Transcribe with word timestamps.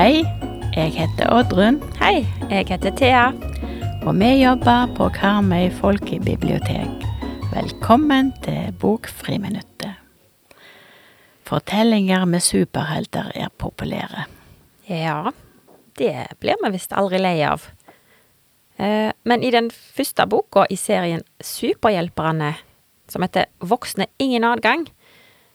Hei, 0.00 0.24
jeg 0.76 0.92
heter 0.96 1.28
Oddrun, 1.32 1.82
Hei, 2.00 2.26
jeg 2.50 2.68
heter 2.68 2.90
Thea. 2.96 3.32
og 4.02 4.14
vi 4.20 4.30
jobber 4.42 4.86
på 4.96 5.08
Karmøy 5.08 5.70
folkebibliotek. 5.70 7.04
Velkommen 7.52 8.32
til 8.42 8.72
Bokfriminuttet. 8.80 9.92
Fortellinger 11.44 12.24
med 12.24 12.40
superhelter 12.40 13.32
er 13.34 13.48
populære. 13.58 14.24
Ja, 14.88 15.22
det 16.00 16.38
blir 16.40 16.58
vi 16.64 16.72
visst 16.74 16.94
aldri 16.96 17.20
lei 17.20 17.36
av. 17.46 17.68
Eh, 18.80 19.12
Men 19.24 19.42
i 19.44 19.50
den 19.52 19.70
første 19.70 20.26
boka 20.26 20.64
i 20.70 20.76
serien 20.80 21.22
Superhjelperne, 21.44 22.54
som 23.08 23.22
heter 23.22 23.50
Voksne 23.60 24.06
ingen 24.18 24.44
adgang, 24.48 24.86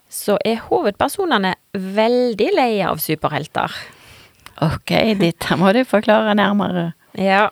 så 0.09 0.37
er 0.45 0.61
hovedpersonene 0.69 1.55
veldig 1.73 2.49
lei 2.53 2.81
av 2.85 3.01
superhelter. 3.01 3.73
Ok, 4.63 4.93
dette 5.19 5.57
må 5.59 5.73
du 5.75 5.81
forklare 5.83 6.35
nærmere. 6.37 6.93
Ja, 7.19 7.49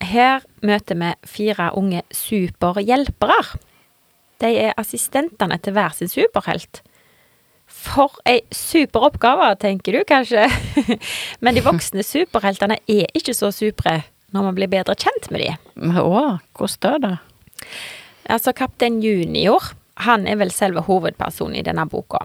her 0.00 0.44
møter 0.62 0.96
vi 0.96 1.10
fire 1.26 1.72
unge 1.76 2.04
superhjelpere. 2.14 3.40
De 4.40 4.52
er 4.68 4.78
assistentene 4.78 5.58
til 5.58 5.74
hver 5.74 5.96
sin 5.98 6.08
superhelt. 6.08 6.80
For 7.88 8.18
ei 8.28 8.42
super 8.54 9.08
oppgave, 9.08 9.48
tenker 9.62 9.96
du 9.96 10.04
kanskje. 10.08 10.46
Men 11.42 11.56
de 11.56 11.64
voksne 11.64 12.04
superheltene 12.06 12.78
er 12.90 13.08
ikke 13.16 13.36
så 13.36 13.50
supre 13.54 14.00
når 14.34 14.44
man 14.44 14.56
blir 14.58 14.68
bedre 14.68 14.96
kjent 14.98 15.30
med 15.32 15.40
de. 15.40 15.52
Å, 16.02 16.24
hvordan 16.58 17.04
da? 17.04 17.12
Altså, 18.28 18.52
Kaptein 18.52 19.00
Junior, 19.00 19.70
han 20.04 20.26
er 20.28 20.36
vel 20.40 20.52
selve 20.52 20.84
hovedpersonen 20.84 21.56
i 21.58 21.64
denne 21.64 21.86
boka. 21.88 22.20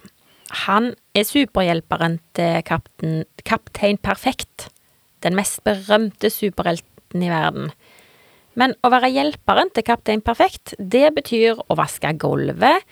Han 0.68 0.92
er 1.16 1.26
superhjelperen 1.26 2.20
til 2.38 2.60
kapten, 2.68 3.24
Kaptein 3.48 3.98
Perfekt, 4.04 4.68
den 5.24 5.38
mest 5.40 5.64
berømte 5.66 6.30
superhelten 6.30 7.24
i 7.24 7.32
verden. 7.32 7.72
Men 8.60 8.76
å 8.86 8.92
være 8.94 9.10
hjelperen 9.10 9.72
til 9.74 9.88
Kaptein 9.88 10.22
Perfekt, 10.22 10.76
det 10.78 11.08
betyr 11.16 11.64
å 11.64 11.80
vaske 11.80 12.12
gulvet, 12.22 12.84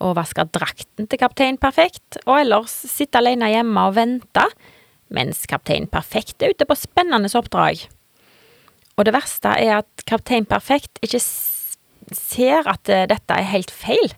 å 0.00 0.12
vaske 0.16 0.46
drakten 0.52 1.08
til 1.10 1.20
Kaptein 1.20 1.58
Perfekt, 1.60 2.20
og 2.26 2.40
ellers 2.40 2.72
sitte 2.88 3.20
alene 3.20 3.50
hjemme 3.52 3.86
og 3.88 3.96
vente, 3.98 4.46
mens 5.12 5.44
Kaptein 5.50 5.88
Perfekt 5.90 6.42
er 6.42 6.54
ute 6.54 6.66
på 6.68 6.78
spennende 6.78 7.30
oppdrag. 7.36 7.84
Og 8.96 9.06
det 9.06 9.14
verste 9.16 9.52
er 9.60 9.80
at 9.80 10.04
Kaptein 10.08 10.48
Perfekt 10.48 11.00
ikke 11.04 11.20
ser 11.20 12.66
at 12.68 12.90
eh, 12.90 13.06
dette 13.10 13.36
er 13.36 13.52
helt 13.52 13.70
feil. 13.70 14.10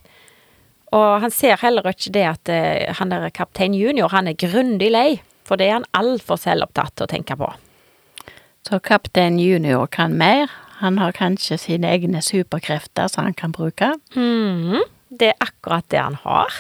Og 0.93 1.23
han 1.25 1.33
ser 1.33 1.61
heller 1.63 1.87
ikke 1.89 2.13
det 2.15 2.25
at 2.29 2.53
eh, 2.53 2.89
han 2.99 3.13
der 3.13 3.31
kaptein 3.35 3.77
junior, 3.77 4.13
han 4.13 4.29
er 4.29 4.39
grundig 4.39 4.91
lei, 4.93 5.21
for 5.49 5.61
det 5.61 5.69
er 5.69 5.79
han 5.81 5.89
altfor 5.97 6.41
selvopptatt 6.41 6.97
til 6.97 7.09
å 7.09 7.13
tenke 7.13 7.37
på. 7.39 7.49
Så 8.69 8.79
kaptein 8.79 9.41
Junior 9.43 9.89
kan 9.91 10.15
mer. 10.15 10.51
Han 10.79 10.99
har 10.99 11.15
kanskje 11.15 11.59
sine 11.59 11.91
egne 11.91 12.23
superkrefter 12.23 13.11
som 13.11 13.27
han 13.27 13.35
kan 13.35 13.53
bruke. 13.55 13.93
Mhm, 14.15 14.83
det 15.13 15.33
er 15.33 15.45
akkurat 15.45 15.87
det 15.93 16.01
han 16.01 16.17
har. 16.25 16.57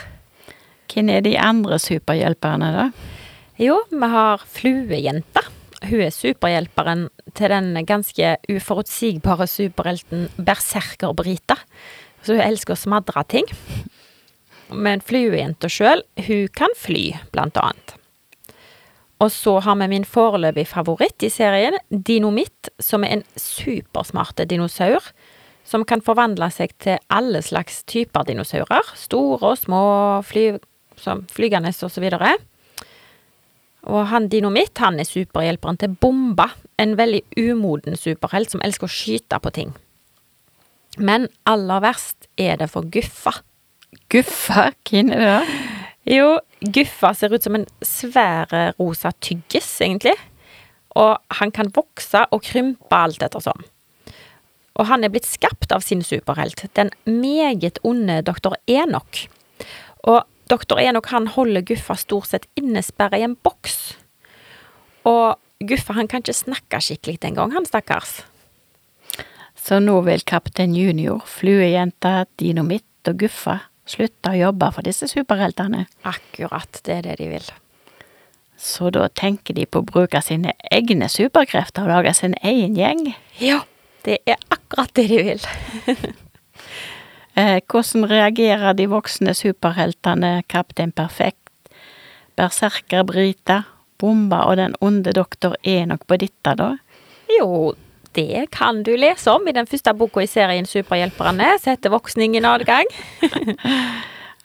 Hvem 0.93 1.09
er 1.09 1.25
de 1.25 1.39
andre 1.41 1.79
superhjelperne, 1.81 2.69
da? 2.77 2.87
Jo, 3.61 3.79
vi 3.89 4.09
har 4.13 4.45
Fluejenta. 4.49 5.45
Hun 5.83 6.05
er 6.05 6.13
superhjelperen 6.15 7.09
til 7.35 7.51
den 7.51 7.73
ganske 7.89 8.37
uforutsigbare 8.53 9.49
superhelten 9.51 10.29
Berserker-Brita. 10.37 11.57
Så 12.23 12.37
hun 12.37 12.45
elsker 12.45 12.77
å 12.77 12.83
smadre 12.83 13.25
ting. 13.33 13.49
Men 14.73 15.03
Fluejenta 15.05 15.71
sjøl, 15.73 16.05
hun 16.29 16.47
kan 16.55 16.77
fly, 16.79 17.11
blant 17.33 17.59
annet. 17.61 17.97
Og 19.23 19.31
så 19.31 19.59
har 19.63 19.77
vi 19.79 19.91
min 19.93 20.07
foreløpig 20.09 20.67
favoritt 20.67 21.23
i 21.23 21.31
serien, 21.31 21.77
Dinomitt, 21.91 22.73
som 22.83 23.05
er 23.07 23.19
en 23.19 23.27
supersmart 23.39 24.43
dinosaur. 24.51 25.13
Som 25.65 25.87
kan 25.89 26.03
forvandle 26.05 26.49
seg 26.53 26.75
til 26.83 26.99
alle 27.13 27.43
slags 27.45 27.83
typer 27.89 28.27
dinosaurer. 28.29 28.95
Store 28.99 29.53
og 29.53 29.61
små, 29.61 29.83
fly, 30.27 30.57
som 31.01 31.23
flygende 31.31 31.73
og 31.73 31.93
så 31.93 32.03
videre. 32.03 32.35
Og 33.91 34.07
han 34.13 34.29
Dinomitt, 34.31 34.79
han 34.79 35.01
er 35.03 35.09
superhjelperen 35.09 35.79
til 35.81 35.95
Bomba, 35.99 36.53
en 36.79 36.95
veldig 36.99 37.23
umoden 37.51 37.99
superhelt 37.99 38.53
som 38.53 38.63
elsker 38.63 38.87
å 38.87 38.95
skyte 38.95 39.41
på 39.43 39.51
ting. 39.55 39.73
Men 40.99 41.27
aller 41.49 41.83
verst 41.83 42.29
er 42.39 42.61
det 42.61 42.69
for 42.71 42.87
Guffa. 42.93 43.39
Guffa, 44.13 44.71
hvem 44.89 45.11
er 45.15 45.23
det? 45.25 45.59
Jo, 46.13 46.37
Guffa 46.75 47.13
ser 47.15 47.35
ut 47.35 47.45
som 47.45 47.57
en 47.59 47.67
svære 47.87 48.73
rosa 48.79 49.13
tyggis, 49.23 49.71
egentlig. 49.81 50.15
Og 50.99 51.17
han 51.41 51.53
kan 51.55 51.73
vokse 51.75 52.27
og 52.31 52.43
krympe 52.45 52.99
alt 52.99 53.23
ettersom. 53.25 53.65
Og 54.81 54.89
han 54.89 55.05
er 55.05 55.13
blitt 55.13 55.29
skapt 55.29 55.73
av 55.75 55.85
sin 55.85 56.03
superhelt, 56.07 56.65
den 56.77 56.91
meget 57.05 57.81
onde 57.85 58.23
doktor 58.25 58.57
Enok. 58.71 59.27
Og 60.09 60.23
doktor 60.51 60.81
Enok 60.81 61.11
han 61.13 61.29
holder 61.35 61.65
Guffa 61.69 61.97
stort 62.01 62.31
sett 62.33 62.49
innesperra 62.59 63.21
i 63.21 63.27
en 63.27 63.37
boks. 63.37 63.95
Og 65.09 65.37
Guffa 65.63 65.97
han 65.99 66.09
kan 66.11 66.25
ikke 66.25 66.37
snakke 66.37 66.81
skikkelig 66.83 67.21
engang, 67.29 67.53
han 67.55 67.69
stakkars. 67.69 68.23
Så 69.63 69.79
nå 69.79 70.01
vil 70.09 70.25
kaptein 70.27 70.75
Junior, 70.75 71.23
Fluejenta, 71.29 72.25
Dinomitt 72.41 73.11
og 73.11 73.21
Guffa 73.21 73.61
slutte 73.87 74.33
å 74.33 74.39
jobbe 74.39 74.71
for 74.75 74.87
disse 74.87 75.07
superheltene. 75.11 75.85
Akkurat, 76.09 76.81
det 76.87 76.97
er 76.97 77.07
det 77.07 77.19
de 77.21 77.29
vil. 77.35 77.53
Så 78.59 78.91
da 78.95 79.09
tenker 79.11 79.57
de 79.59 79.67
på 79.67 79.83
å 79.83 79.87
bruke 79.87 80.21
sine 80.23 80.55
egne 80.71 81.09
superkrefter 81.11 81.87
og 81.87 81.95
lage 81.97 82.15
sin 82.15 82.35
egen 82.47 82.77
gjeng. 82.79 83.09
Ja, 83.43 83.63
det 84.07 84.21
er 84.27 84.39
akkurat 84.39 84.62
det 84.95 85.09
de 85.09 85.23
vil. 85.31 85.49
Eh, 87.33 87.63
hvordan 87.65 88.05
reagerer 88.11 88.75
de 88.77 88.85
voksne 88.93 89.33
superheltene 89.33 90.43
Kaptein 90.53 90.91
Perfekt, 90.93 91.71
Berserker 92.37 93.07
Brita, 93.09 93.63
Bomba 93.97 94.43
og 94.51 94.59
den 94.61 94.75
onde 94.85 95.15
doktor 95.17 95.57
Enok 95.65 96.05
på 96.05 96.19
dette, 96.21 96.53
da? 96.61 96.75
Jo, 97.39 97.73
det 98.13 98.51
kan 98.53 98.83
du 98.85 98.93
lese 99.01 99.33
om 99.33 99.49
i 99.49 99.57
den 99.57 99.65
første 99.65 99.97
boka 99.97 100.21
i 100.21 100.29
serien 100.29 100.69
Superhjelperne, 100.69 101.55
som 101.57 101.73
heter 101.73 101.97
Voksne 101.97 102.29
ingen 102.29 102.45
adgang. 102.45 102.85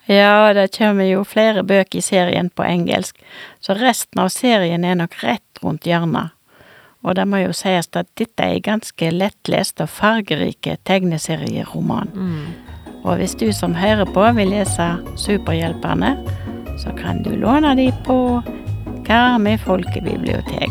Ja, 0.07 0.53
det 0.55 0.69
kommer 0.71 1.03
jo 1.03 1.25
flere 1.27 1.66
bøker 1.67 1.99
i 1.99 2.01
serien 2.01 2.47
på 2.47 2.63
engelsk, 2.63 3.17
så 3.59 3.75
resten 3.75 4.21
av 4.23 4.29
serien 4.31 4.85
er 4.87 4.95
nok 4.95 5.17
rett 5.19 5.59
rundt 5.59 5.83
hjørnet. 5.83 6.31
Og 7.07 7.16
det 7.16 7.23
må 7.28 7.40
jo 7.40 7.53
sies 7.56 7.88
at 7.95 8.09
dette 8.19 8.44
er 8.44 8.57
en 8.57 8.66
ganske 8.66 9.12
lettlest 9.13 9.79
og 9.84 9.90
fargerike 9.90 10.75
tegneserieroman. 10.85 12.12
Og 13.07 13.16
hvis 13.16 13.35
du 13.40 13.47
som 13.56 13.75
hører 13.75 14.06
på 14.12 14.25
vil 14.35 14.51
lese 14.51 14.90
Superhjelperne, 15.16 16.17
så 16.84 16.91
kan 16.97 17.23
du 17.23 17.31
låne 17.40 17.75
de 17.79 17.91
på 18.06 18.41
Karmøy 19.07 19.56
folkebibliotek. 19.57 20.66